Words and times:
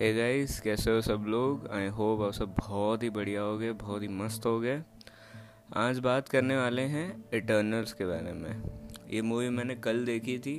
Hey 0.00 0.12
guys 0.14 0.58
कैसे 0.60 0.90
हो 0.90 1.00
सब 1.00 1.24
लोग? 1.28 1.66
आई 1.72 1.86
होप 1.88 2.20
आप 2.22 2.32
सब 2.32 2.54
बहुत 2.58 3.02
ही 3.02 3.08
बढ़िया 3.10 3.42
हो 3.42 3.56
गए 3.58 3.72
बहुत 3.72 4.02
ही 4.02 4.08
मस्त 4.08 4.46
हो 4.46 4.58
गए 4.60 4.82
आज 5.76 5.98
बात 5.98 6.28
करने 6.28 6.56
वाले 6.56 6.82
हैं 6.82 7.24
इटर्नल्स 7.34 7.92
के 7.92 8.06
बारे 8.06 8.32
में। 8.32 8.62
ये 9.10 9.22
मूवी 9.22 9.48
मैंने 9.48 9.74
कल 9.74 10.04
देखी 10.04 10.38
थी। 10.38 10.54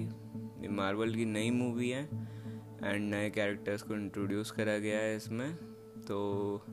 ये 0.62 0.67
मार्वल 0.67 1.13
की 1.15 1.26
नई 1.26 1.51
मूवी 1.51 1.89
है 1.89 2.03
एंड 2.03 3.10
नए 3.12 3.29
कैरेक्टर्स 3.29 3.81
को 3.81 3.94
इंट्रोड्यूस 3.94 4.51
करा 4.51 4.78
गया 4.78 4.99
है 4.99 5.15
इसमें। 5.15 5.56
तो 6.08 6.63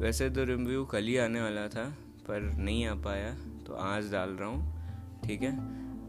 वैसे 0.00 0.30
तो 0.30 0.44
रिव्यू 0.44 0.84
कल 0.84 1.02
ही 1.02 1.16
आने 1.16 1.40
वाला 1.40 1.66
था, 1.68 1.88
पर 2.28 2.40
नहीं 2.40 2.86
आ 2.86 2.94
पाया 2.94 3.34
तो 3.66 3.74
आज 3.74 4.12
डाल 4.12 4.30
रहा 4.30 4.48
हूँ, 4.48 5.20
ठीक 5.24 5.42
है? 5.42 5.54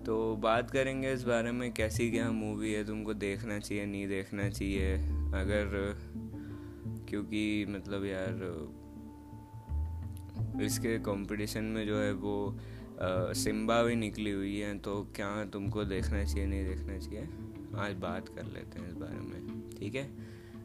तो 0.04 0.36
बात 0.36 0.72
करेंगे 0.72 1.14
इस 1.14 1.24
बारे 1.24 1.52
में, 1.52 1.72
कैसी 1.74 2.12
क्या 2.12 2.30
मूवी 2.32 2.74
है, 2.74 2.86
तुमको 2.86 3.14
देखना 3.14 3.60
चाहिए, 3.60 3.86
नहीं 3.86 4.08
देखना 4.08 4.50
चाहिए 4.50 5.17
अगर, 5.34 5.96
क्योंकि 7.10 7.66
मतलब 7.70 8.06
यार, 8.06 8.42
इसके 10.64 10.98
कंपटीशन 11.00 11.64
में 11.64 11.86
जो 11.88 12.00
है 12.00 12.12
वो 12.14 12.58
सिम्बा 13.36 13.82
भी 13.84 13.96
निकली 13.96 14.32
हुई 14.32 14.56
है 14.58 14.78
तो 14.80 15.02
क्या 15.16 15.30
तुमको 15.46 15.84
देखना 15.84 16.24
चाहिए, 16.24 16.46
नहीं 16.46 16.66
देखना 16.66 16.98
चाहिए? 16.98 17.28
आज 17.78 17.94
बात 17.94 18.30
कर 18.30 18.44
लेते 18.44 18.80
हैं 18.80 18.88
इस 18.88 18.96
बारे 18.96 19.20
में, 19.20 19.70
ठीक 19.72 19.96
है? 19.96 20.10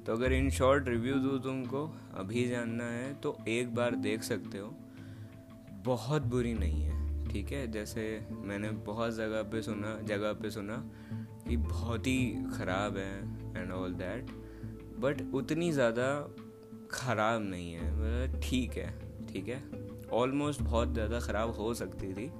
तो 0.07 0.13
अगर 0.13 0.33
इन 0.33 0.51
शॉर्ट 0.51 0.89
रिव्यू 0.89 1.15
दूँ 1.15 1.39
तुमको, 1.43 1.85
अभी 2.15 2.45
जानना 2.49 2.85
है 2.85 3.13
तो 3.15 3.37
एक 3.49 3.75
बार 3.75 3.95
देख 3.97 4.23
सकते 4.23 4.59
हो, 4.59 4.75
बहुत 5.85 6.23
बुरी 6.23 6.55
नहीं 6.55 6.83
है, 6.83 7.29
ठीक 7.29 7.53
है? 7.53 7.67
जैसे 7.73 8.05
मैंने 8.31 8.71
बहुत 8.87 9.15
जगह 9.15 9.43
पे 9.43 9.63
सुना, 9.63 9.99
जगह 10.05 10.33
पे 10.33 10.51
सुना 10.51 10.77
कि 11.49 11.57
बहुत 11.57 12.07
ही 12.07 12.45
ख़राब 12.55 12.97
है 12.97 13.63
एंड 13.63 13.71
ऑल 13.73 13.95
दैट 13.95 14.31
बट 15.03 15.23
उतनी 15.35 15.71
ज़्यादा 15.73 16.09
ख़राब 16.93 17.43
नहीं 17.43 17.73
है। 17.73 17.91
मतलब 17.93 18.41
ठीक 18.43 18.77
है 18.77 18.89
ठीक 19.29 19.49
है। 19.49 19.63
ऑलमोस्ट 20.13 20.61
बहुत 20.63 20.93
ज़्यादा 20.95 21.21
ख़राब 21.21 21.51
हो 21.51 21.73
सकती 21.75 22.13
थी। 22.15 22.31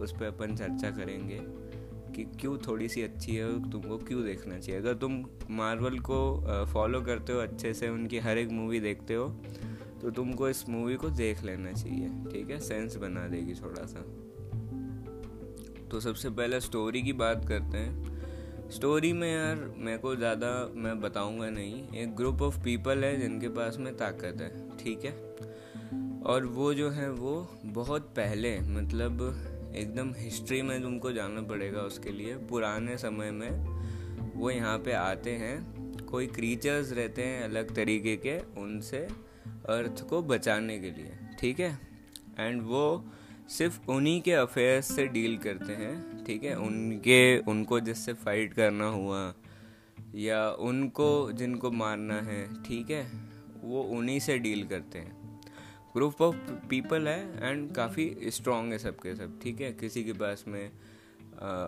उस 0.00 0.12
पर 0.12 0.24
अपन 0.26 0.56
चर्चा 0.56 0.90
करेंगे 0.90 1.38
कि 2.14 2.24
क्यों 2.40 2.56
थोड़ी 2.58 2.88
सी 2.88 3.02
अच्छी 3.02 3.34
है 3.34 3.70
तुमको 3.70 3.98
क्यों 3.98 4.24
देखना 4.24 4.58
चाहिए। 4.58 4.80
अगर 4.80 4.94
तुम 4.94 5.24
मार्वल 5.50 5.98
को 6.00 6.64
फॉलो 6.72 7.00
करते 7.02 7.32
हो, 7.32 7.38
अच्छे 7.40 7.72
से 7.74 7.88
उनकी 7.88 8.18
हर 8.18 8.38
एक 8.38 8.50
मूवी 8.50 8.80
देखते 8.80 9.14
हो 9.14 9.28
तो 10.00 10.10
तुमको 10.10 10.48
इस 10.48 10.68
मूवी 10.68 10.94
को 10.96 11.08
देख 11.10 11.42
लेना 11.44 11.72
चाहिए, 11.72 12.08
ठीक 12.32 12.50
है? 12.50 12.58
सेंस 12.60 12.96
बना 12.96 13.26
देगी 13.28 13.54
थोड़ा 13.54 13.86
सा। 13.86 14.00
तो 15.90 16.00
सबसे 16.00 16.30
पहले 16.30 16.60
स्टोरी 16.60 17.02
की 17.02 17.12
बात 17.14 17.44
करते 17.48 17.78
हैं। 17.78 18.11
स्टोरी 18.72 19.12
में 19.12 19.28
यार, 19.32 19.56
मेरे 19.76 19.98
को 19.98 20.14
ज़्यादा 20.16 20.48
मैं 20.74 21.00
बताऊँगा 21.00 21.48
नहीं। 21.50 21.82
एक 21.94 22.14
ग्रुप 22.16 22.42
ऑफ़ 22.42 22.58
पीपल 22.58 23.04
है 23.04 23.20
जिनके 23.20 23.48
पास 23.48 23.76
में 23.76 23.92
ताकत 23.96 24.40
है, 24.40 24.48
ठीक 24.78 25.04
है? 25.04 25.12
और 26.22 26.46
वो 26.46 26.72
जो 26.74 26.88
है, 26.90 27.10
वो 27.10 27.48
बहुत 27.64 28.02
पहले 28.16 28.58
मतलब 28.60 29.22
एकदम 29.76 30.12
हिस्ट्री 30.16 30.62
में 30.62 30.82
तुमको 30.82 31.12
जाना 31.12 31.42
पड़ेगा 31.42 31.80
उसके 31.80 32.10
लिए। 32.10 32.36
पुराने 32.48 32.96
समय 32.98 33.30
में 33.30 33.50
वो 34.34 34.50
यहाँ 34.50 34.78
पे 34.78 34.92
आते 34.92 35.30
हैं। 35.36 36.04
कोई 36.06 36.26
क्रीचर्स 36.26 36.92
रहते 36.92 37.22
हैं 37.22 37.42
अलग 37.44 37.74
तरीके 37.74 38.16
के 38.16 38.38
उनसे 38.60 39.06
अर्थ 39.68 40.08
को 40.08 40.22
बचाने 40.22 40.78
के 40.78 40.90
लिए, 40.90 41.18
ठीक 41.40 41.60
है? 41.60 41.78
एंड 42.38 42.62
वो 42.62 42.84
सिर्फ़ 43.48 43.90
उन्हीं 43.90 44.22
के 44.22 44.32
अफेयर्स 44.32 44.96
से 44.96 45.06
डील 45.06 45.38
करते 45.38 45.72
हैं 45.72 46.24
ठीक 46.24 46.44
है? 46.44 46.58
उनके 46.58 47.38
उनको 47.38 47.80
जिससे 47.80 48.12
फाइट 48.12 48.54
करना 48.54 48.86
हुआ 48.86 49.34
या 50.14 50.50
उनको 50.50 51.32
जिनको 51.32 51.70
मारना 51.70 52.14
है 52.14 52.62
ठीक 52.62 52.90
है? 52.90 53.10
वो 53.62 53.82
उन्हीं 53.82 54.20
से 54.20 54.38
डील 54.38 54.66
करते 54.66 54.98
हैं। 54.98 55.40
ग्रुप 55.94 56.22
ऑफ़ 56.22 56.36
पीपल 56.68 57.08
है 57.08 57.50
एंड 57.50 57.74
काफ़ी 57.74 58.16
स्ट्रॉन्ग 58.22 58.72
है 58.72 58.78
सबके 58.78 59.14
सब 59.14 59.40
ठीक 59.40 59.60
है? 59.60 59.72
किसी 59.72 60.04
के 60.04 60.12
पास 60.12 60.44
में 60.48 60.70
आ, 61.42 61.64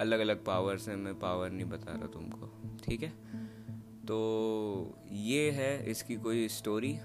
अलग 0.00 0.20
अलग 0.20 0.44
पावर्स 0.44 0.88
हैं 0.88 0.96
मैं 0.96 1.18
पावर 1.18 1.50
नहीं 1.50 1.66
बता 1.66 1.92
रहा 1.92 2.06
तुमको 2.06 2.52
ठीक 2.84 3.02
है? 3.02 3.12
तो 4.06 4.98
ये 5.12 5.50
है 5.50 5.90
इसकी 5.90 6.16
कोई 6.16 6.48
स्टोरी 6.48 6.98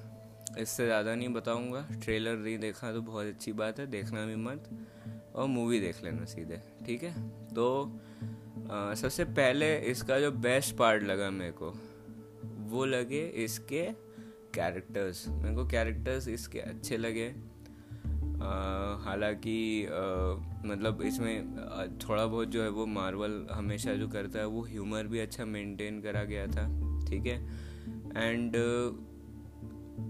इससे 0.60 0.86
ज़्यादा 0.86 1.16
नहीं 1.16 1.30
बताऊँगा। 1.30 1.88
ट्रेलर 2.04 2.38
नहीं 2.38 2.58
देखा 2.60 2.92
तो 2.94 3.02
बहुत 3.02 3.26
अच्छी 3.26 3.54
बात 3.54 3.80
है 3.80 3.88
देखना 3.88 4.26
भी 4.26 4.36
मत। 4.38 4.70
और 5.36 5.48
मूवी 5.48 5.80
देख 5.80 6.04
लेना 6.04 6.26
सीधे 6.26 6.62
ठीक 6.86 7.04
है? 7.04 7.14
तो 7.56 7.66
आ, 8.72 8.94
सबसे 8.94 9.24
पहले 9.26 9.76
इसका 9.88 10.20
जो 10.20 10.32
बेस्ट 10.32 10.76
पार्ट 10.76 11.04
लगा 11.04 11.30
मेरे 11.32 11.52
को 11.54 11.74
वो 12.70 12.86
लगे 12.86 13.26
इसके 13.44 13.82
कैरेक्टर्स 14.56 15.28
मेरे 15.30 15.56
को 15.56 15.66
कैरेक्टर्स 15.68 16.28
इसके 16.28 16.60
अच्छे 16.62 16.98
लगे। 16.98 17.28
हालाँकि 19.04 19.88
मतलब 20.66 21.02
इसमें 21.02 21.98
थोड़ा 22.00 22.26
बहुत 22.26 22.48
जो 22.48 22.64
है 22.64 22.70
वो 22.70 22.86
मार्वल 22.86 23.46
हमेशा 23.52 23.94
जो 23.94 24.08
करता 24.10 24.40
है 24.40 24.46
वो 24.48 24.64
ह्यूमर 24.66 25.08
भी 25.08 25.20
अच्छा 25.20 25.46
मेंटेन 25.46 26.02
करा 26.02 26.24
गया 26.24 26.48
था 26.48 26.66
ठीक 27.08 27.26
है? 27.26 27.38
एंड 28.18 28.56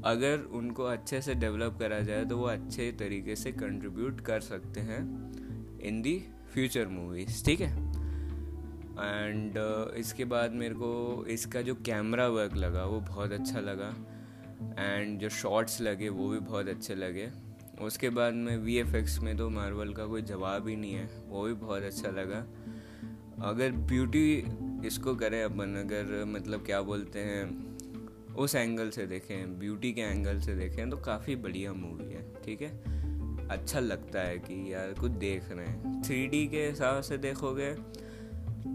अगर 0.05 0.39
उनको 0.39 0.83
अच्छे 0.83 1.21
से 1.21 1.33
डेवलप 1.35 1.77
करा 1.79 1.99
जाए 1.99 2.25
तो 2.25 2.37
वो 2.37 2.45
अच्छे 2.45 2.91
तरीके 2.91 3.35
से 3.35 3.51
कंट्रीब्यूट 3.51 4.21
कर 4.21 4.39
सकते 4.39 4.79
हैं 4.79 4.99
इन 5.79 6.01
दी 6.01 6.25
फ्यूचर 6.53 6.87
मूवीज़ 6.87 7.45
ठीक 7.45 7.61
है? 7.61 7.71
एंड 8.95 9.51
uh, 9.51 9.93
इसके 9.93 10.25
बाद 10.25 10.51
मेरे 10.51 10.75
को 10.75 11.25
इसका 11.27 11.61
जो 11.61 11.75
कैमरा 11.75 12.27
वर्क 12.27 12.55
लगा 12.55 12.85
वो 12.85 12.99
बहुत 12.99 13.31
अच्छा 13.31 13.59
लगा। 13.59 13.93
एंड 14.83 15.19
जो 15.19 15.29
शॉट्स 15.29 15.81
लगे 15.81 16.09
वो 16.09 16.29
भी 16.29 16.39
बहुत 16.39 16.67
अच्छे 16.67 16.95
लगे। 16.95 17.31
उसके 17.81 18.09
बाद 18.09 18.33
में 18.33 18.57
वी 18.57 18.75
एफ़ 18.75 18.95
एक्स 18.95 19.19
में 19.19 19.37
तो 19.37 19.49
मार्वल 19.49 19.93
का 19.93 20.05
कोई 20.05 20.21
जवाब 20.21 20.67
ही 20.67 20.75
नहीं 20.75 20.93
है 20.93 21.09
वो 21.27 21.43
भी 21.43 21.53
बहुत 21.53 21.83
अच्छा 21.83 22.09
लगा। 22.09 22.45
अगर 23.47 23.71
ब्यूटी 23.71 24.45
इसको 24.87 25.15
करें 25.15 25.43
अपन 25.43 25.75
अगर 25.75 26.25
मतलब 26.25 26.65
क्या 26.65 26.81
बोलते 26.81 27.19
हैं 27.19 27.64
उस 28.37 28.55
एंगल 28.55 28.89
से 28.89 29.05
देखें 29.07 29.57
ब्यूटी 29.59 29.91
के 29.93 30.01
एंगल 30.01 30.39
से 30.39 30.55
देखें 30.55 30.89
तो 30.89 30.97
काफ़ी 30.97 31.35
बढ़िया 31.35 31.73
मूवी 31.73 32.13
है, 32.13 32.23
ठीक 32.45 32.61
है? 32.61 33.47
अच्छा 33.49 33.79
लगता 33.79 34.21
है 34.21 34.37
कि 34.39 34.73
यार 34.73 34.93
कुछ 34.93 35.11
देख 35.11 35.51
रहे 35.51 35.65
हैं। 35.65 36.01
थ्री 36.01 36.47
के 36.47 36.65
हिसाब 36.67 37.01
से 37.01 37.17
देखोगे 37.17 37.73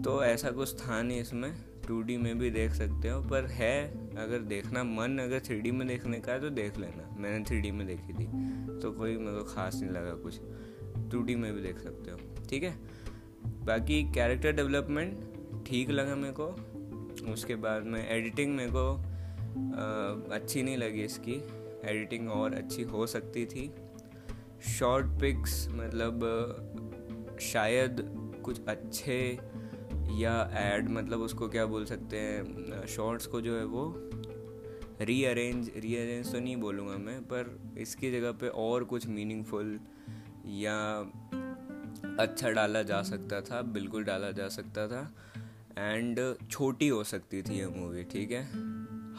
तो 0.03 0.23
ऐसा 0.23 0.51
कुछ 0.51 0.73
था 0.75 1.01
नहीं 1.01 1.21
इसमें। 1.21 1.53
टू 1.87 2.03
में 2.19 2.37
भी 2.39 2.49
देख 2.49 2.71
सकते 2.71 3.09
हो, 3.09 3.21
पर 3.21 3.45
है, 3.45 3.87
अगर 4.17 4.39
देखना 4.39 4.83
मन, 4.83 5.17
अगर 5.17 5.39
थ्री 5.39 5.71
में 5.71 5.87
देखने 5.87 6.19
का 6.19 6.31
है 6.31 6.41
तो 6.41 6.49
देख 6.49 6.77
लेना। 6.77 7.15
मैंने 7.19 7.43
थ्री 7.45 7.71
में 7.71 7.85
देखी 7.87 8.13
थी 8.13 8.25
तो 8.81 8.91
कोई 8.91 9.17
मेरे 9.17 9.37
को 9.37 9.43
खास 9.45 9.75
नहीं 9.75 9.91
लगा 9.91 10.13
कुछ। 10.17 10.39
टू 11.11 11.19
में 11.37 11.53
भी 11.53 11.61
देख 11.61 11.79
सकते 11.79 12.11
हो, 12.11 12.17
ठीक 12.49 12.63
है? 12.63 12.75
बाकी 13.65 14.03
कैरेक्टर 14.11 14.51
डेवलपमेंट 14.51 15.65
ठीक 15.65 15.89
लगा 15.89 16.15
मेरे 16.15 16.33
को। 16.39 17.31
उसके 17.31 17.55
बाद 17.55 17.83
में 17.83 18.07
एडिटिंग 18.09 18.55
मेरे 18.55 18.71
को 18.71 18.85
अच्छी 20.31 20.63
नहीं 20.63 20.77
लगी 20.77 21.01
इसकी। 21.01 21.33
एडिटिंग 21.85 22.29
और 22.31 22.53
अच्छी 22.53 22.83
हो 22.83 23.07
सकती 23.07 23.45
थी। 23.45 23.71
शॉर्ट 24.69 25.07
पिक्स 25.21 25.67
मतलब 25.71 27.37
शायद 27.41 28.01
कुछ 28.45 28.65
अच्छे 28.67 29.17
या 30.11 30.33
एड 30.55 30.89
मतलब 30.89 31.21
उसको 31.21 31.47
क्या 31.49 31.65
बोल 31.65 31.85
सकते 31.85 32.17
हैं 32.17 32.85
शॉर्ट्स 32.87 33.25
को 33.27 33.41
जो 33.41 33.57
है 33.57 33.65
वो 33.65 33.93
रीअरेंज 35.01 35.71
रीअरेंज 35.77 36.31
तो 36.31 36.39
नहीं 36.39 36.55
बोलूँगा 36.55 36.97
मैं, 36.97 37.21
पर 37.23 37.75
इसकी 37.77 38.11
जगह 38.11 38.31
पे 38.31 38.47
और 38.47 38.83
कुछ 38.83 39.07
मीनिंगफुल 39.07 39.79
या 40.45 40.77
अच्छा 42.19 42.49
डाला 42.49 42.81
जा 42.83 43.01
सकता 43.01 43.41
था, 43.41 43.61
बिल्कुल 43.61 44.03
डाला 44.03 44.31
जा 44.31 44.47
सकता 44.47 44.87
था। 44.87 45.01
एंड 45.77 46.19
छोटी 46.49 46.87
हो 46.87 47.03
सकती 47.03 47.41
थी 47.41 47.59
ये 47.59 47.67
मूवी 47.67 48.03
ठीक 48.03 48.31
है? 48.31 48.45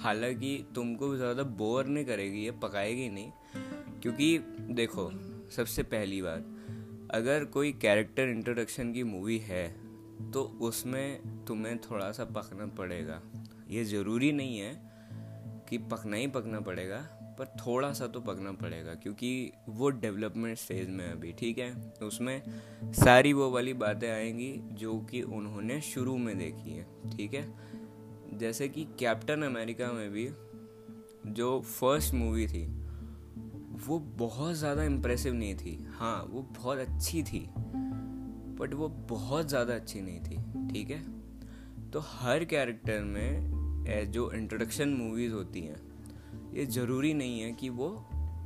हालाँकि 0.03 0.57
तुमको 0.75 1.15
ज़्यादा 1.17 1.43
बोर 1.43 1.87
नहीं 1.87 2.05
करेगी, 2.05 2.45
ये 2.45 2.51
पकाएगी 2.63 3.09
नहीं। 3.09 3.31
क्योंकि 4.03 4.39
देखो, 4.73 5.11
सबसे 5.57 5.83
पहली 5.85 6.21
बात, 6.23 6.47
अगर 7.11 7.45
कोई 7.45 7.73
कैरेक्टर 7.73 8.29
इंट्रोडक्शन 8.29 8.93
की 8.93 9.03
मूवी 9.05 9.39
है 9.41 9.67
तो 10.33 10.43
उसमें 10.63 11.45
तुम्हें 11.47 11.77
थोड़ा 11.81 12.11
सा 12.13 12.25
पकना 12.27 12.67
पड़ेगा। 12.77 13.21
ये 13.71 13.85
ज़रूरी 13.85 14.31
नहीं 14.33 14.59
है 14.59 14.73
कि 15.69 15.79
पकना 15.91 16.17
ही 16.17 16.27
पकना 16.27 16.61
पड़ेगा, 16.61 16.97
पर 17.39 17.47
थोड़ा 17.59 17.93
सा 17.93 18.07
तो 18.07 18.21
पकना 18.21 18.53
पड़ेगा, 18.53 18.95
क्योंकि 18.95 19.53
वो 19.69 19.91
डेवलपमेंट 19.91 20.59
स्टेज 20.59 20.89
में 20.89 21.07
अभी, 21.07 21.33
ठीक 21.33 21.59
है? 21.59 21.73
उसमें 22.03 22.43
सारी 22.95 23.33
वो 23.33 23.51
वाली 23.51 23.73
बातें 23.75 24.11
आएँगी 24.11 24.53
जो 24.75 24.99
कि 25.11 25.23
उन्होंने 25.23 25.81
शुरू 25.83 26.17
में 26.19 26.37
देखी 26.39 26.71
है, 26.71 26.87
ठीक 27.11 27.35
है? 27.35 27.47
जैसे 28.33 28.69
कि 28.69 28.85
कैप्टन 28.99 29.43
अमेरिका 29.43 29.93
में 29.93 30.11
भी 30.11 30.29
जो 31.29 31.61
फ़र्स्ट 31.61 32.15
मूवी 32.15 32.47
थी, 32.47 32.65
वो 33.87 33.99
बहुत 34.19 34.55
ज़्यादा 34.55 34.85
इम्प्रेसिव 34.85 35.35
नहीं 35.35 35.55
थी। 35.57 35.79
हाँ 35.91 36.23
वो 36.31 36.43
बहुत 36.57 36.79
अच्छी 36.79 37.23
थी 37.23 37.47
बट 38.59 38.75
वो 38.75 38.89
बहुत 39.11 39.49
ज़्यादा 39.49 39.75
अच्छी 39.75 40.01
नहीं 40.01 40.21
थी, 40.21 40.37
ठीक 40.73 40.91
है? 40.91 41.03
तो 41.91 42.01
हर 42.03 42.45
कैरेक्टर 42.45 43.01
में 43.05 44.11
जो 44.13 44.31
इंट्रोडक्शन 44.33 44.89
मूवीज़ 44.89 45.33
होती 45.33 45.61
हैं, 45.61 45.77
ये 46.55 46.67
ज़रूरी 46.67 47.13
नहीं 47.15 47.41
है 47.41 47.53
कि 47.53 47.69
वो 47.71 47.89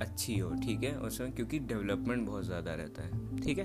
अच्छी 0.01 0.39
हो, 0.39 0.51
ठीक 0.57 0.83
है? 0.83 0.97
उसमें 0.99 1.33
क्योंकि 1.33 1.59
डेवलपमेंट 1.59 2.27
बहुत 2.27 2.45
ज़्यादा 2.45 2.75
रहता 2.75 3.03
है, 3.03 3.37
ठीक 3.37 3.59
है? 3.59 3.65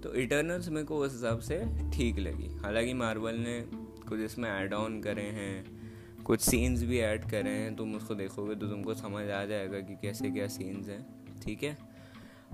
तो 0.00 0.14
इटर्नल्स 0.14 0.68
मेरे 0.68 0.86
को 0.86 0.98
उस 0.98 1.12
हिसाब 1.12 1.40
से 1.40 1.58
ठीक 1.92 2.18
लगी। 2.18 2.54
हालाँकि 2.62 2.94
मार्वल 2.94 3.34
ने 3.38 3.58
कुछ 4.04 4.20
इसमें 4.20 4.50
ऐड 4.50 4.74
ऑन 4.74 5.00
करे 5.00 5.22
हैं। 5.32 6.22
कुछ 6.24 6.40
सीन्स 6.40 6.82
भी 6.82 6.98
ऐड 6.98 7.24
करे 7.30 7.50
हैं 7.50 7.74
तुम 7.76 7.94
उसको 7.94 8.14
देखोगे 8.14 8.54
तो 8.54 8.66
तुमको 8.66 8.94
समझ 8.94 9.28
आ 9.30 9.44
जाएगा 9.44 9.80
कि 9.80 9.96
कैसे 10.02 10.30
क्या 10.30 10.46
सीन्स 10.48 10.88
हैं 10.88 11.04
ठीक 11.42 11.62
है? 11.62 11.76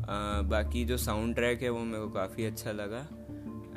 आ, 0.00 0.42
बाकी 0.42 0.84
जो 0.84 0.96
साउंड 0.96 1.34
ट्रैक 1.34 1.62
है 1.62 1.70
वो 1.70 1.80
मेरे 1.80 2.02
को 2.04 2.10
काफ़ी 2.10 2.44
अच्छा 2.44 2.72
लगा। 2.72 3.06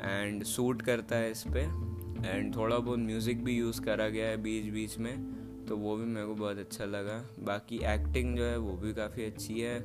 एंड 0.02 0.42
सूट 0.44 0.82
करता 0.82 1.16
है 1.16 1.30
इस 1.30 1.42
पर 1.46 2.26
एंड 2.26 2.54
थोड़ा 2.56 2.78
बहुत 2.78 2.98
म्यूज़िक 2.98 3.44
भी 3.44 3.56
यूज़ 3.56 3.80
करा 3.82 4.08
गया 4.08 4.26
है 4.26 4.36
बीच 4.36 4.72
बीच 4.72 4.98
में 4.98 5.64
तो 5.68 5.76
वो 5.76 5.96
भी 5.96 6.04
मेरे 6.04 6.26
को 6.26 6.34
बहुत 6.34 6.58
अच्छा 6.58 6.84
लगा। 6.84 7.24
बाकी 7.40 7.76
एक्टिंग 7.84 8.36
जो 8.36 8.44
है 8.44 8.56
वो 8.58 8.76
भी 8.76 8.92
काफ़ी 8.94 9.24
अच्छी 9.24 9.60
है। 9.60 9.78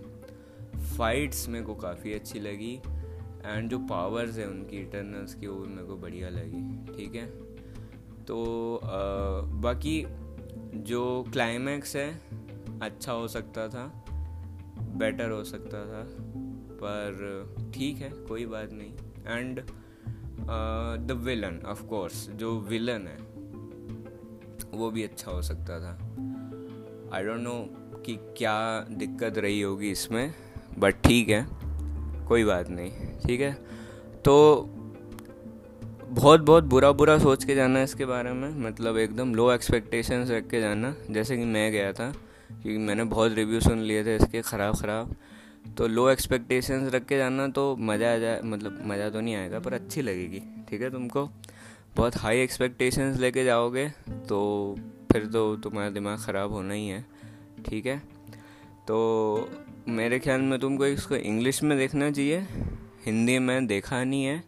फाइट्स 0.98 1.48
मेरे 1.50 1.66
को 1.66 1.76
काफ़ी 1.76 2.14
अच्छी 2.14 2.40
लगी। 2.40 2.74
एंड 3.46 3.70
जो 3.70 3.80
पावर्स 3.80 4.38
है 4.38 4.48
उनकी 4.48 4.78
इटर्नल्स 4.78 5.34
की 5.34 5.48
वो 5.48 5.56
भी 5.56 5.68
मेरे 5.68 5.88
को 5.88 5.96
बढ़िया 5.98 6.30
लगी 6.30 6.96
ठीक 6.98 7.16
है? 7.16 7.26
तो 8.30 8.80
बाकी 9.64 10.06
जो 10.86 11.02
क्लाइमैक्स 11.32 11.96
है 11.96 12.10
अच्छा 12.82 13.12
हो 13.12 13.28
सकता 13.28 13.68
था 13.68 13.86
बेटर 14.98 15.30
हो 15.32 15.44
सकता 15.44 15.84
था, 15.86 16.04
पर 16.82 17.72
ठीक 17.76 17.98
है, 17.98 18.10
कोई 18.28 18.46
बात 18.46 18.70
नहीं। 18.74 18.92
And 19.28 19.62
the 21.08 21.18
villain 21.24 21.60
of 21.68 21.84
course 21.84 22.30
जो 22.32 22.58
विलन 22.60 23.08
है, 23.08 23.18
वो 24.74 24.90
भी 24.92 25.04
अच्छा 25.04 25.32
हो 25.32 25.42
सकता 25.42 25.80
था। 25.80 25.94
आई 27.14 27.24
डोंट 27.24 27.42
नो 27.42 27.54
कि 28.06 28.16
क्या 28.38 28.58
दिक्कत 28.92 29.38
रही 29.38 29.62
होगी 29.62 29.92
इसमें 29.92 30.34
बट 30.80 31.02
ठीक 31.04 31.30
है, 31.30 31.46
कोई 32.28 32.44
बात 32.44 32.70
नहीं, 32.70 32.92
ठीक 33.20 33.42
है? 33.42 33.54
तो 34.26 34.36
बहुत 36.10 36.42
बहुत 36.42 36.64
बुरा 36.64 36.92
बुरा 36.92 37.18
सोच 37.20 37.44
के 37.46 37.56
जाना 37.56 37.82
इसके 37.84 38.06
बारे 38.06 38.32
में। 38.34 38.50
मतलब 38.60 38.98
एकदम 38.98 39.34
लो 39.36 39.52
एक्सपेक्टेशंस 39.52 40.30
रख 40.32 40.48
के 40.50 40.62
जाना। 40.62 40.94
जैसे 41.12 41.38
कि 41.38 41.44
मैं 41.46 41.72
गया 41.72 41.92
था 41.94 42.10
क्योंकि 42.52 42.78
मैंने 42.78 43.04
बहुत 43.06 43.34
रिव्यू 43.34 43.60
सुन 43.62 43.80
लिए 43.80 44.04
थे 44.06 44.16
इसके 44.16 44.42
ख़राब 44.42 44.76
ख़राब। 44.76 45.16
तो 45.78 45.88
लो 45.88 46.10
एक्सपेक्टेशंस 46.10 46.94
रख 46.94 47.06
के 47.06 47.18
जाना 47.18 47.48
तो 47.50 47.76
मज़ा 47.82 48.14
आ 48.14 48.18
जाए 48.18 48.42
मतलब 48.44 48.82
मज़ा 48.86 49.10
तो 49.10 49.22
नहीं 49.22 49.36
आएगा, 49.36 49.60
पर 49.60 49.74
अच्छी 49.74 50.02
लगेगी। 50.02 50.42
ठीक 50.70 50.82
है 50.82 50.90
तुमको? 50.92 51.30
बहुत 51.96 52.18
हाई 52.18 52.40
एक्सपेक्टेशंस 52.40 53.20
लेके 53.20 53.44
जाओगे 53.44 53.88
तो 54.30 54.76
फिर 55.12 55.26
तो 55.26 55.56
तुम्हारा 55.58 55.90
दिमाग 55.92 56.20
ख़राब 56.20 56.52
होना 56.52 56.74
ही 56.74 56.88
है। 56.88 57.06
ठीक 57.66 57.86
है? 57.86 58.02
तो 58.88 59.50
मेरे 59.90 60.20
ख्याल 60.20 60.42
में 60.42 60.60
तुमको 60.60 60.86
इसको 60.88 61.16
इंग्लिश 61.16 61.64
में 61.64 61.78
देखना 61.78 62.12
चाहिए। 62.12 62.46
हिंदी 63.06 63.40
में 63.40 63.68
देखा 63.68 64.04
नहीं 64.04 64.24
है। 64.24 64.44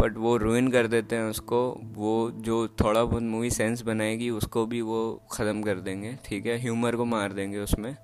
बट 0.00 0.16
वो 0.16 0.36
रुइन 0.36 0.68
कर 0.70 0.86
देते 0.86 1.16
हैं 1.16 1.24
उसको, 1.24 1.58
वो 1.84 2.30
जो 2.38 2.66
थोड़ा 2.80 3.04
बहुत 3.04 3.22
मूवी 3.22 3.50
सेंस 3.50 3.82
बनाएगी, 3.82 4.30
उसको 4.30 4.64
भी 4.66 4.80
वो 4.80 4.98
ख़त्म 5.32 5.62
कर 5.62 5.80
देंगे, 5.80 6.16
ठीक 6.24 6.46
है? 6.46 6.58
ह्यूमर 6.58 6.96
को 6.96 7.04
मार 7.04 7.32
देंगे 7.32 7.58
उसमें 7.58 7.96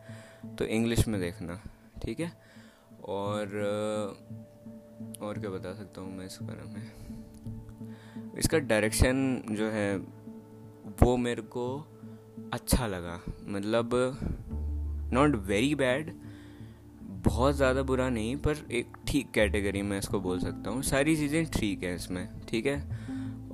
तो 0.59 0.65
इंग्लिश 0.67 1.07
में 1.09 1.21
देखना, 1.21 1.61
ठीक 2.05 2.21
है? 2.21 2.33
और 3.05 3.47
और 5.23 5.39
क्या 5.39 5.51
बता 5.51 5.73
सकता 5.75 6.01
हूँ 6.01 6.17
मैं 6.17 6.27
इस 6.27 6.39
बारे 6.43 6.69
में? 6.69 6.91
इसका 8.39 8.59
डायरेक्शन 8.59 9.43
जो 9.51 9.69
है, 9.69 9.97
वो 11.03 11.17
मेरे 11.17 11.43
को 11.43 11.67
अच्छा 12.53 12.87
लगा। 12.87 13.21
मतलब 13.47 13.91
नॉट 15.13 15.35
वेरी 15.47 15.75
बैड 15.75 16.13
बहुत 17.25 17.55
ज़्यादा 17.55 17.83
बुरा 17.83 18.09
नहीं, 18.09 18.37
पर 18.37 18.57
एक 18.71 18.97
ठीक 19.09 19.31
कैटेगरी 19.31 19.83
में 19.83 19.99
इसको 19.99 20.21
बोल 20.21 20.41
सकता 20.41 20.71
हूँ। 20.71 20.83
सारी 20.83 21.17
चीज़ें 21.17 21.45
ठीक 21.47 21.83
है 21.83 21.95
इसमें, 21.95 22.29
ठीक 22.49 22.67
है? 22.67 22.81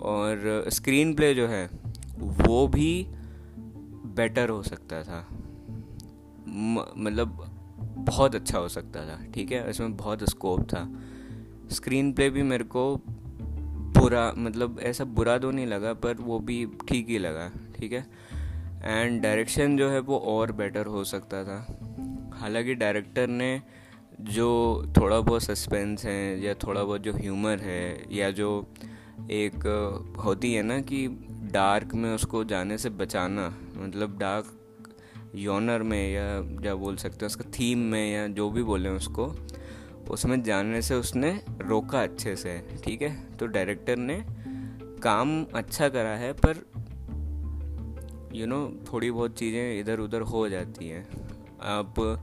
और 0.02 0.64
स्क्रीन 0.68 1.14
प्ले 1.14 1.34
जो 1.34 1.46
है, 1.46 1.70
वो 2.18 2.66
भी 2.68 3.06
बेटर 4.16 4.48
हो 4.48 4.62
सकता 4.62 5.02
था। 5.02 5.26
मतलब 6.96 7.44
बहुत 7.98 8.34
अच्छा 8.34 8.58
हो 8.58 8.68
सकता 8.68 9.04
था, 9.06 9.18
ठीक 9.34 9.52
है? 9.52 9.70
इसमें 9.70 9.96
बहुत 9.96 10.30
स्कोप 10.30 10.62
था। 10.64 10.88
स्क्रीन 11.70 12.12
प्ले 12.12 12.30
भी 12.30 12.42
मेरे 12.42 12.64
को 12.64 12.94
बुरा 13.98 14.32
मतलब 14.36 14.78
ऐसा 14.80 15.04
बुरा 15.04 15.38
तो 15.38 15.50
नहीं 15.50 15.66
लगा, 15.66 15.92
पर 15.92 16.14
वो 16.14 16.38
भी 16.38 16.66
ठीक 16.88 17.08
ही 17.08 17.18
लगा, 17.18 17.50
ठीक 17.76 17.92
है? 17.92 18.06
एंड 18.84 19.22
डायरेक्शन 19.22 19.76
जो 19.76 19.88
है 19.90 20.00
वो 20.00 20.18
और 20.18 20.52
बेटर 20.52 20.86
हो 20.86 21.04
सकता 21.04 21.44
था। 21.44 21.77
हालाँकि 22.38 22.75
डायरेक्टर 22.75 23.26
ने 23.26 23.62
जो 24.20 24.49
थोड़ा 24.96 25.20
बहुत 25.20 25.43
सस्पेंस 25.43 26.05
है 26.05 26.40
या 26.40 26.55
थोड़ा 26.55 26.85
बहुत 26.85 27.00
जो 27.00 27.12
ह्यूमर 27.12 27.58
है 27.58 28.17
या 28.17 28.31
जो 28.31 28.73
एक 29.31 29.55
होती 30.25 30.55
है 30.55 30.62
ना 30.62 30.81
कि 30.81 31.08
डार्क 31.52 31.94
में 31.94 32.14
उसको 32.14 32.44
जाने 32.44 32.79
से 32.79 32.90
बचाना 32.90 33.58
मतलब 33.76 34.19
डार्क 34.19 34.55
योनर 35.35 35.82
में 35.82 36.12
या 36.12 36.40
क्या 36.40 36.75
बोल 36.75 36.96
सकते 36.96 37.17
हैं 37.17 37.26
उसका 37.26 37.44
थीम 37.50 37.79
में 37.79 38.12
या 38.12 38.26
जो 38.29 38.50
भी 38.50 38.62
बोले 38.62 38.88
उसको 38.88 39.35
उसमें 40.11 40.43
जाने 40.43 40.82
से 40.82 40.94
उसने 40.94 41.43
रोका 41.49 42.02
अच्छे 42.02 42.37
से 42.37 42.69
ठीक 42.85 43.02
है? 43.02 43.37
तो 43.37 43.46
डायरेक्टर 43.46 43.96
ने 43.96 44.25
काम 45.02 45.44
अच्छा 45.44 45.88
करा 45.88 46.11
है 46.11 46.32
पर 46.32 46.67
यू 48.35 48.46
you 48.46 48.55
नो 48.55 48.69
know, 48.69 48.93
थोड़ी 48.93 49.11
बहुत 49.11 49.38
चीज़ें 49.38 49.81
इधर 49.81 49.99
उधर 49.99 50.20
हो 50.20 50.49
जाती 50.49 50.88
हैं। 50.88 51.27
आप 51.62 52.00
आ, 52.00 52.16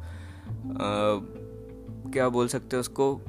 क्या 2.11 2.29
बोल 2.29 2.47
सकते 2.47 2.75
हैं 2.75 2.81
उसको 2.81 3.21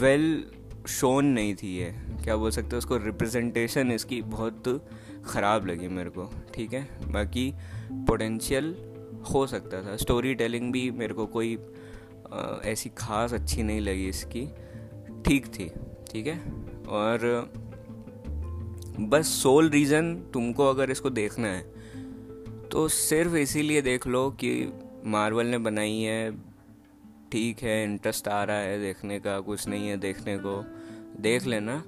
वेल 0.00 0.44
शोन 0.88 1.26
नहीं 1.26 1.54
थी 1.54 1.78
ये। 1.78 1.94
क्या 2.24 2.36
बोल 2.36 2.50
सकते 2.50 2.66
हैं 2.66 2.78
उसको 2.78 2.96
रिप्रेजेंटेशन 2.96 3.92
इसकी 3.92 4.22
बहुत 4.22 4.86
ख़राब 5.26 5.66
लगी 5.66 5.88
मेरे 5.88 6.10
को 6.10 6.30
ठीक 6.54 6.72
है? 6.72 7.12
बाकी 7.12 7.54
पोटेंशियल 7.92 8.76
हो 9.34 9.46
सकता 9.46 9.82
था। 9.82 9.96
स्टोरी 9.96 10.34
टेलिंग 10.34 10.72
भी 10.72 10.90
मेरे 10.90 11.14
को 11.14 11.26
कोई 11.26 11.58
आ, 12.32 12.56
ऐसी 12.64 12.88
खास 12.88 13.34
अच्छी 13.34 13.62
नहीं 13.62 13.80
लगी 13.80 14.08
इसकी। 14.08 14.48
ठीक 15.26 15.46
थी 15.46 15.70
ठीक 16.12 16.26
है? 16.26 16.38
और 16.88 17.50
बस 19.00 19.26
सोल 19.26 19.70
रीज़न 19.70 20.30
तुमको 20.34 20.66
अगर 20.66 20.90
इसको 20.90 21.10
देखना 21.10 21.48
है 21.48 21.78
तो 22.68 22.88
सिर्फ़ 22.88 23.36
इसीलिए 23.36 23.82
देख 23.82 24.06
लो 24.06 24.30
कि 24.30 24.72
मार्वल 25.08 25.46
ने 25.46 25.58
बनाई 25.58 26.00
है। 26.00 26.30
ठीक 27.32 27.62
है 27.62 27.82
इंटरेस्ट 27.84 28.28
आ 28.28 28.42
रहा 28.44 28.56
है 28.56 28.78
देखने 28.80 29.18
का, 29.20 29.38
कुछ 29.40 29.66
नहीं 29.68 29.88
है 29.88 29.96
देखने 29.96 30.36
को। 30.38 30.62
देख 31.20 31.46
लेना। 31.46 31.82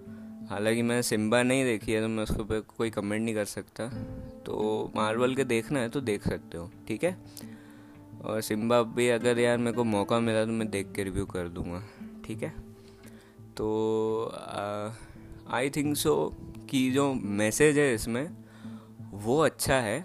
हालाँकि 0.50 0.82
मैंने 0.82 1.02
सिम्बा 1.02 1.42
नहीं 1.42 1.64
देखी 1.64 1.92
है 1.92 2.00
तो 2.00 2.08
मैं 2.08 2.22
उसके 2.22 2.40
ऊपर 2.42 2.60
कोई 2.76 2.90
कमेंट 2.90 3.22
नहीं 3.24 3.34
कर 3.34 3.44
सकता। 3.44 3.88
तो 4.46 4.92
मार्वल 4.96 5.34
के 5.34 5.44
देखना 5.44 5.80
है 5.80 5.88
तो 5.88 6.00
देख 6.00 6.28
सकते 6.28 6.58
हो। 6.58 6.70
ठीक 6.88 7.04
है? 7.04 7.16
और 8.24 8.40
सिम्बा 8.40 8.82
भी 8.82 9.08
अगर 9.08 9.38
यार 9.38 9.58
मेरे 9.58 9.76
को 9.76 9.84
मौका 9.84 10.18
मिला 10.20 10.44
तो 10.44 10.52
मैं 10.52 10.68
देख 10.70 10.92
के 10.92 11.04
रिव्यू 11.04 11.26
कर 11.26 11.48
दूँगा। 11.48 11.82
ठीक 12.26 12.42
है? 12.42 12.52
तो 13.56 14.32
आई 15.50 15.70
थिंक 15.70 15.96
सो 15.96 16.14
कि 16.70 16.90
जो 16.90 17.12
मैसेज 17.14 17.78
है 17.78 17.94
इसमें, 17.94 18.28
वो 19.12 19.38
अच्छा 19.38 19.74
है। 19.74 20.04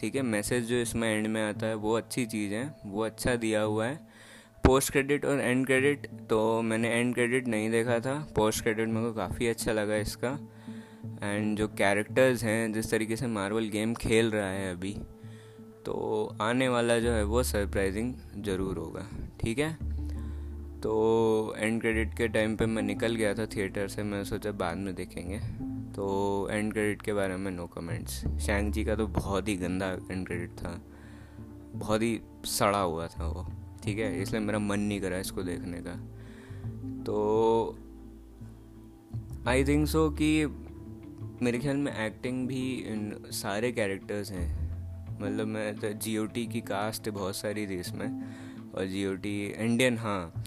ठीक 0.00 0.14
है 0.16 0.22
मैसेज 0.22 0.64
जो 0.64 0.76
इसमें 0.76 1.08
एंड 1.08 1.26
में 1.26 1.42
आता 1.42 1.66
है, 1.66 1.74
वो 1.74 1.96
अच्छी 1.96 2.24
चीज़ 2.26 2.54
है, 2.54 2.74
वो 2.86 3.02
अच्छा 3.04 3.34
दिया 3.36 3.60
हुआ 3.62 3.86
है। 3.86 3.98
पोस्ट 4.64 4.92
क्रेडिट 4.92 5.24
और 5.24 5.40
एंड 5.40 5.66
क्रेडिट 5.66 6.06
तो 6.30 6.40
मैंने 6.62 6.88
एंड 6.90 7.14
क्रेडिट 7.14 7.48
नहीं 7.48 7.70
देखा 7.70 7.98
था। 8.00 8.14
पोस्ट 8.36 8.62
क्रेडिट 8.62 8.88
मेरे 8.88 9.06
को 9.06 9.12
काफ़ी 9.12 9.46
अच्छा 9.46 9.72
लगा 9.72 9.96
इसका। 9.96 10.38
एंड 11.22 11.56
जो 11.58 11.68
कैरेक्टर्स 11.68 12.44
हैं, 12.44 12.72
जिस 12.72 12.90
तरीके 12.90 13.16
से 13.16 13.26
मार्वल 13.26 13.68
गेम 13.68 13.94
खेल 13.94 14.30
रहा 14.30 14.48
है 14.48 14.70
अभी 14.72 14.96
तो 15.86 16.36
आने 16.40 16.68
वाला 16.68 16.98
जो 16.98 17.12
है, 17.12 17.22
वो 17.24 17.42
सरप्राइजिंग 17.42 18.14
ज़रूर 18.44 18.78
होगा, 18.78 19.06
ठीक 19.40 19.58
है? 19.58 19.72
तो 20.80 21.54
एंड 21.58 21.80
क्रेडिट 21.80 22.14
के 22.14 22.28
टाइम 22.28 22.56
पे 22.56 22.66
मैं 22.66 22.82
निकल 22.82 23.14
गया 23.14 23.34
था 23.34 23.46
थिएटर 23.46 23.88
से 23.88 24.02
मैं 24.02 24.24
सोचा 24.24 24.52
बाद 24.52 24.76
में 24.76 24.94
देखेंगे। 24.94 25.40
तो 25.94 26.48
एंड 26.50 26.72
क्रेडिट 26.72 27.02
के 27.02 27.12
बारे 27.12 27.36
में 27.36 27.50
नो 27.50 27.66
कमेंट्स 27.66 28.24
शैंग 28.26 28.72
जी 28.72 28.84
का 28.84 28.96
तो 28.96 29.06
बहुत 29.06 29.48
ही 29.48 29.56
गंदा 29.56 29.86
एंड 29.86 30.26
क्रेडिट 30.26 30.50
था. 30.50 30.82
बहुत 31.74 32.02
ही 32.02 32.20
सड़ा 32.44 32.80
हुआ 32.80 33.06
था 33.06 33.26
वो. 33.26 33.46
ठीक 33.84 33.98
है? 33.98 34.22
इसलिए 34.22 34.40
मेरा 34.40 34.58
मन 34.58 34.80
नहीं 34.80 35.00
करा 35.00 35.18
इसको 35.18 35.42
देखने 35.42 35.80
का. 35.80 35.94
तो 37.02 37.78
आई 39.48 39.64
थिंक 39.64 39.88
सो 39.88 40.10
कि 40.10 40.46
मेरे 41.42 41.58
ख्याल 41.58 41.76
में 41.76 42.06
एक्टिंग 42.06 42.48
भी 42.48 42.74
इन 42.74 43.24
सारे 43.30 43.72
कैरेक्टर्स 43.72 44.32
हैं. 44.32 44.70
मतलब 45.20 45.46
मैं 45.46 45.76
तो 45.76 45.92
जीओटी 45.92 46.46
की 46.46 46.60
कास्ट 46.60 47.10
बहुत 47.10 47.36
सारी 47.36 47.66
थी 47.66 47.74
इसमें. 47.74 48.22
और 48.74 48.86
जीओटी 48.86 49.46
इंडियन 49.46 49.98
हाँ. 49.98 50.44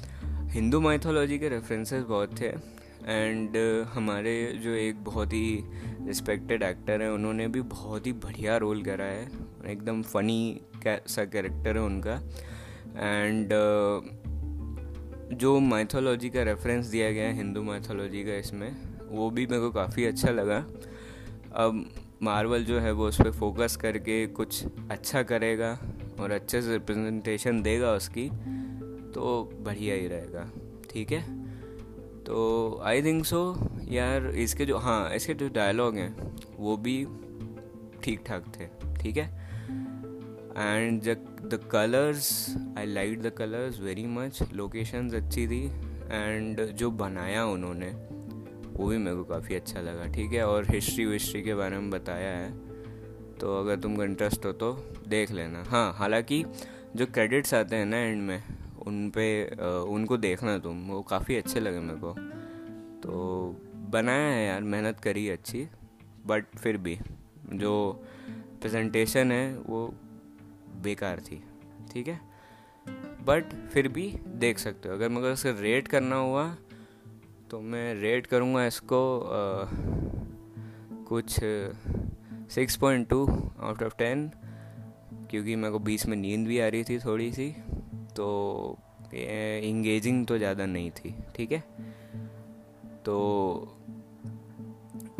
हिंदू 0.49 0.79
माइथोलॉजी 0.79 1.39
के 1.39 1.49
रेफरेंसेस 1.49 2.03
बहुत 2.03 2.41
थे. 2.41 2.82
एंड 3.07 3.57
हमारे 3.85 4.59
जो 4.63 4.69
एक 4.69 5.03
बहुत 5.03 5.33
ही 5.33 5.63
रिस्पेक्टेड 6.07 6.63
एक्टर 6.63 7.01
हैं, 7.01 7.09
उन्होंने 7.09 7.47
भी 7.47 7.61
बहुत 7.61 8.07
ही 8.07 8.13
बढ़िया 8.13 8.57
रोल 8.57 8.83
करा 8.83 9.05
है। 9.05 9.31
एकदम 9.65 10.01
फनी 10.01 10.61
सा 10.87 11.25
कैरेक्टर 11.25 11.77
है 11.77 11.83
उनका। 11.83 12.15
एंड 12.97 13.49
जो 15.37 15.59
माइथोलॉजी 15.59 16.29
का 16.29 16.43
रेफरेंस 16.43 16.85
दिया 16.85 17.11
गया 17.11 17.27
है, 17.27 17.33
हिंदू 17.33 17.63
माइथोलॉजी 17.63 18.23
का 18.23 18.35
इसमें, 18.35 18.75
वो 19.09 19.29
भी 19.29 19.47
मेरे 19.47 19.61
को 19.61 19.71
काफ़ी 19.71 20.05
अच्छा 20.05 20.31
लगा। 20.31 20.65
अब 21.55 21.89
मार्वल 22.21 22.63
जो 22.63 22.79
है, 22.79 22.91
वो 22.91 23.07
उस 23.07 23.21
पर 23.21 23.31
फोकस 23.31 23.75
करके 23.75 24.27
कुछ 24.27 24.65
अच्छा 24.91 25.23
करेगा 25.23 25.79
और 26.19 26.31
अच्छे 26.31 26.61
से 26.61 26.71
रिप्रेजेंटेशन 26.71 27.61
देगा 27.61 27.91
उसकी 27.91 28.29
तो 29.11 29.49
बढ़िया 29.61 29.95
ही 29.95 30.07
रहेगा। 30.07 30.49
ठीक 30.91 31.11
है? 31.11 31.42
तो 32.25 32.79
आई 32.83 33.01
थिंक 33.03 33.25
सो 33.25 33.41
यार 33.91 34.27
इसके 34.37 34.65
जो 34.65 34.77
हाँ 34.77 35.13
इसके 35.15 35.33
जो 35.33 35.47
डायलॉग 35.49 35.95
हैं, 35.97 36.15
वो 36.57 36.77
भी 36.77 37.05
ठीक 38.03 38.23
ठाक 38.27 38.45
थे, 38.55 38.65
ठीक 39.01 39.17
है? 39.17 39.27
And 40.57 41.01
the 41.43 41.59
colours 41.71 42.55
I 42.77 42.85
like 42.85 43.21
the 43.21 43.31
colours 43.37 43.79
very 43.79 44.05
much 44.07 44.39
locations 44.53 45.13
अच्छी 45.13 45.47
थी 45.47 45.63
एंड 46.11 46.65
जो 46.73 46.91
बनाया 46.91 47.45
उन्होंने, 47.45 47.89
वो 48.73 48.87
भी 48.87 48.97
मेरे 48.97 49.15
को 49.15 49.23
काफ़ी 49.23 49.55
अच्छा 49.55 49.81
लगा, 49.81 50.05
ठीक 50.07 50.33
है? 50.33 50.45
और 50.47 50.65
हिस्ट्री 50.69 51.05
विस्ट्री 51.05 51.41
के 51.41 51.55
बारे 51.55 51.77
में 51.77 51.89
बताया 51.89 52.31
है 52.31 52.51
तो 53.39 53.59
अगर 53.59 53.79
तुमको 53.79 54.03
इंटरेस्ट 54.03 54.45
हो 54.45 54.51
तो 54.53 54.71
देख 55.07 55.31
लेना। 55.31 55.63
हाँ 55.67 55.93
हालाँकि 55.93 56.43
जो 56.95 57.05
क्रेडिट्स 57.05 57.53
आते 57.53 57.75
हैं 57.75 57.85
ना 57.85 57.97
एंड 57.97 58.21
में 58.21 58.41
उन 58.87 59.09
पे 59.09 59.25
उनको 59.89 60.17
देखना 60.17 60.57
तुम। 60.57 60.87
वो 60.87 61.01
काफ़ी 61.01 61.35
अच्छे 61.35 61.59
लगे 61.59 61.79
मेरे 61.79 61.99
को। 61.99 62.13
तो 63.01 63.11
बनाया 63.91 64.29
है 64.29 64.45
यार 64.47 64.61
मेहनत 64.63 64.99
करी 64.99 65.27
अच्छी 65.29 65.67
बट 66.25 66.45
फिर 66.55 66.77
भी 66.77 66.97
जो 67.53 67.73
प्रेजेंटेशन 68.61 69.31
है 69.31 69.57
वो 69.59 69.87
बेकार 70.83 71.19
थी। 71.21 71.43
ठीक 71.91 72.07
है? 72.07 72.19
बट 73.25 73.53
फिर 73.71 73.87
भी 73.87 74.07
देख 74.37 74.59
सकते 74.59 74.89
हो। 74.89 74.95
अगर 74.95 75.09
मगर 75.09 75.31
उसे 75.31 75.51
रेट 75.61 75.87
करना 75.87 76.15
हुआ 76.15 76.45
तो 77.51 77.59
मैं 77.61 77.93
रेट 77.95 78.27
करूँगा 78.27 78.65
इसको 78.65 78.99
आ, 79.19 79.67
कुछ 81.05 81.39
six 82.51 82.75
point 82.75 83.07
two 83.09 83.25
out 83.59 83.83
of 83.83 83.95
ten 83.97 84.27
क्योंकि 85.29 85.55
मेरे 85.55 85.71
को 85.71 85.79
बीच 85.79 86.05
में 86.05 86.15
नींद 86.17 86.47
भी 86.47 86.59
आ 86.59 86.67
रही 86.67 86.83
थी 86.83 86.97
थोड़ी 86.99 87.31
सी। 87.31 87.55
तो 88.15 88.77
इंगेजिंग 89.13 90.25
तो 90.27 90.37
ज़्यादा 90.37 90.65
नहीं 90.65 90.91
थी, 90.91 91.15
ठीक 91.35 91.51
है? 91.51 91.63
तो 93.05 93.77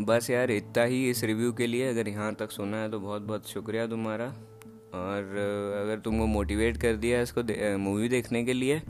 बस 0.02 0.30
यार 0.30 0.52
इतना 0.52 0.84
ही 0.84 1.10
इस 1.10 1.24
रिव्यू 1.24 1.52
के 1.54 1.68
लिए। 1.68 1.90
अगर 1.90 2.08
यहाँ 2.08 2.34
तक 2.36 2.52
सुना 2.52 2.78
है 2.78 2.92
तो 2.92 3.00
बहुत 3.00 3.22
बहुत 3.22 3.48
शुक्रिया 3.50 3.88
तुम्हारा। 3.88 4.26
और 4.96 5.24
अगर 5.78 6.00
तुमको 6.00 6.26
मोटिवेट 6.28 6.78
कर 6.78 6.96
दिया 6.96 7.22
इसको 7.22 7.44
मूवी 7.80 8.10
देखने 8.10 8.44
के 8.44 8.54
लिए 8.54 8.82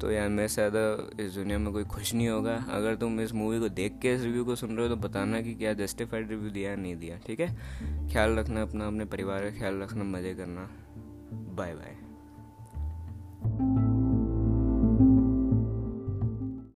तो 0.00 0.10
यार 0.10 0.28
से 0.38 0.46
ज़्यादा 0.48 0.80
इस 1.24 1.34
दुनिया 1.34 1.58
में 1.58 1.72
कोई 1.72 1.84
खुश 1.86 2.12
नहीं 2.14 2.28
होगा। 2.28 2.54
अगर 2.70 2.94
तुम 2.96 3.20
इस 3.20 3.32
मूवी 3.34 3.60
को 3.60 3.68
देख 3.70 3.98
के 4.02 4.14
इस 4.14 4.22
रिव्यू 4.22 4.44
को 4.44 4.54
सुन 4.56 4.76
रहे 4.76 4.88
हो 4.88 4.94
तो 4.94 5.00
बताना 5.00 5.40
कि 5.42 5.54
क्या 5.54 5.72
जस्टिफाइड 5.74 6.30
रिव्यू 6.30 6.50
दिया 6.50 6.70
या 6.70 6.76
नहीं 6.76 6.96
दिया, 6.96 7.18
ठीक 7.26 7.40
है? 7.40 7.48
ख्याल 8.12 8.38
रखना 8.38 8.62
अपना, 8.62 8.86
अपने 8.86 9.04
परिवार 9.06 9.42
का 9.42 9.58
ख्याल 9.58 9.80
रखना, 9.82 10.04
मज़े 10.06 10.34
करना। 10.34 10.68
Bye 11.54 11.74
bye 11.74 11.96
Thank 13.44 13.60
you 13.60 13.93